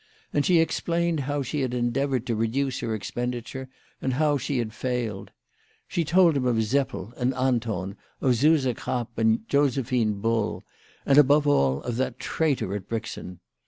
[0.33, 3.67] And she ex plained how she had endeavoured to reduce her expen diture,
[4.01, 5.29] and how she had failed.
[5.87, 10.63] She told him of Seppel and Anton, of Suse Krapp and Josephine Bull,
[11.05, 13.41] and, above all, of that traitor at Brixen